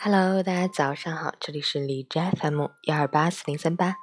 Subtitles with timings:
[0.00, 3.96] Hello，大家早上好，这里是荔枝 FM 幺二八四零三八，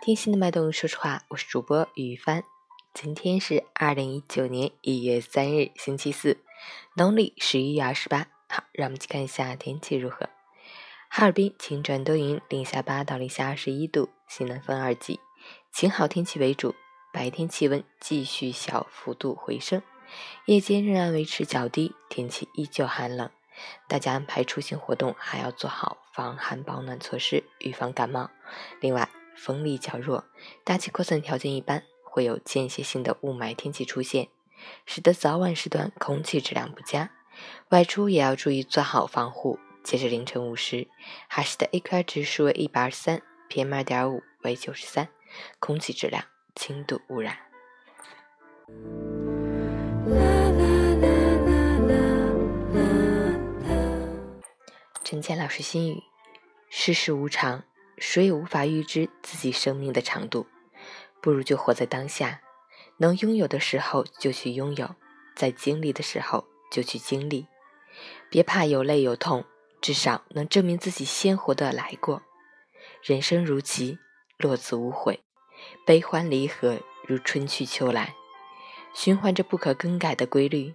[0.00, 2.44] 听心的脉动，说实话，我是主播雨帆。
[2.94, 6.38] 今天是二零一九年一月三日，星期四，
[6.94, 8.28] 农历十一月二十八。
[8.48, 10.28] 好，让我们去看一下天气如何。
[11.08, 15.18] 哈尔滨晴转多云，零下八到零下二十一度，西南风二级，
[15.72, 16.76] 晴好天气为主。
[17.12, 19.82] 白天气温继续小幅度回升，
[20.46, 23.28] 夜间仍然维持较低，天气依旧寒冷。
[23.88, 28.30] 大家安排出行活动还要做好防寒保暖措施，预防感冒。
[28.80, 30.24] 另外，风力较弱，
[30.64, 34.28] 大气扩散条件一般，会有间歇性的雾霾天气出现，
[34.86, 37.10] 使得早晚时段空气质量不佳。
[37.70, 39.58] 外出也要注意做好防护。
[39.82, 40.88] 截至凌晨五时，
[41.28, 45.08] 哈市的 AQI 指数为一百二十三，PM 二点五为九十三，
[45.58, 46.22] 空气质量
[46.54, 47.38] 轻度污染。
[55.10, 56.04] 陈谦老师心语：
[56.68, 57.64] 世事无常，
[57.98, 60.46] 谁也无法预知自己生命的长度，
[61.20, 62.42] 不如就活在当下，
[62.98, 64.94] 能拥有的时候就去拥有，
[65.34, 67.48] 在经历的时候就去经历，
[68.30, 69.44] 别怕有泪有痛，
[69.80, 72.22] 至少能证明自己鲜活的来过。
[73.02, 73.98] 人生如棋，
[74.38, 75.24] 落子无悔，
[75.84, 78.14] 悲欢离合如春去秋来，
[78.94, 80.72] 循环着不可更改的规律，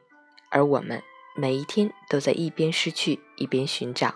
[0.49, 1.01] 而我们
[1.37, 4.15] 每一天都在一边失去一边寻找。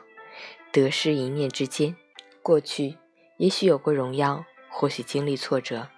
[0.71, 1.95] 得失一念之间，
[2.43, 2.97] 过去
[3.37, 5.89] 也许有过荣耀，或许经历挫折，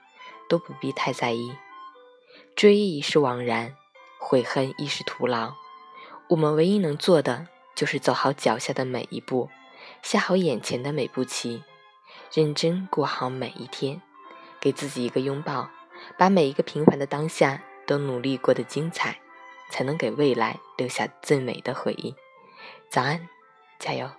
[0.47, 1.53] 都不必太在意。
[2.55, 3.75] 追忆已是枉然，
[4.19, 5.53] 悔恨亦是徒劳。
[6.29, 9.49] 我们唯一能做的，就是走好脚下的每一步，
[10.01, 11.63] 下好眼前的每步棋，
[12.33, 14.01] 认真过好每一天，
[14.61, 15.69] 给自己一个拥抱，
[16.17, 19.19] 把每一个平凡的当下都努力过得精彩，
[19.69, 22.15] 才能给未来留下最美的回忆。
[22.89, 23.27] 早安，
[23.77, 24.09] 加油！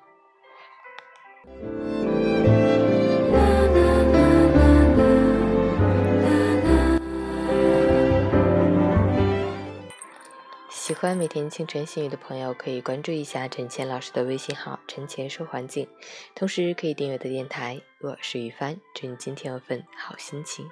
[10.70, 15.88] 喜欢每天清晨心语的朋友，可以关注一下陈谦老师的微信号“陈谦说环境”，
[16.36, 17.80] 同时可以订阅的电台。
[18.00, 20.68] 我是雨帆，祝你今天有份好心情。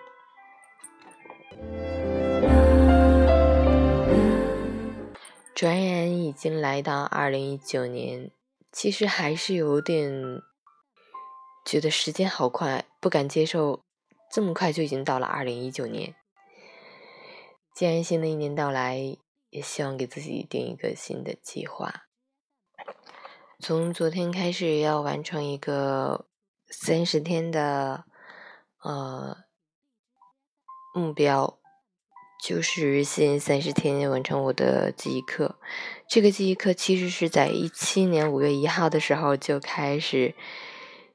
[5.52, 8.30] 转眼已经来到二零一九年，
[8.70, 10.42] 其实还是有点。
[11.64, 13.84] 觉得时间好快，不敢接受
[14.30, 16.14] 这么快就已经到了二零一九年。
[17.74, 19.16] 既然新的一年到来，
[19.50, 22.06] 也希望给自己定一个新的计划。
[23.58, 26.26] 从昨天开始要完成一个
[26.68, 28.04] 三十天的
[28.82, 29.36] 呃
[30.94, 31.58] 目标，
[32.42, 35.58] 就是限三十天完成我的记忆课。
[36.08, 40.34] 这个记忆课其实是在一七年五月一号的时候就开始。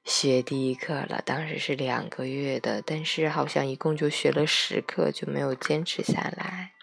[0.05, 6.73] 学第一课了，当时是两个月的，但是好像一共就学了十课，就没有坚持下来，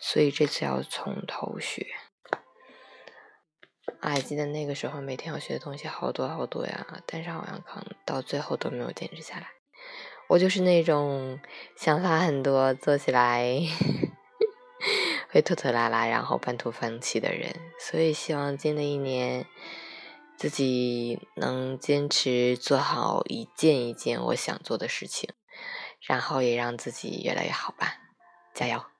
[0.00, 1.86] 所以这次要从头学。
[4.00, 9.48] 还记得那个时候每天要学的东西好多好多呀，但是好像可能到最后都没有坚持下来。
[10.28, 11.38] 我就是那种
[11.76, 13.60] 想法很多，做起来
[15.28, 19.44] 会拖拖拉拉，然后半途放弃的人，所以希望新的一年。
[20.42, 25.30] 自己能坚持做好一件一件我想做的事情，
[26.00, 27.98] 然后也让自己越来越好吧，
[28.52, 28.91] 加油！